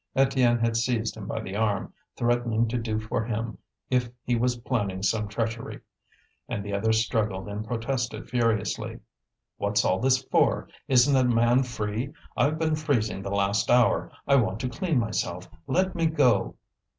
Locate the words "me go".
15.93-16.55